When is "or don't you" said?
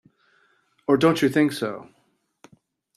0.87-1.29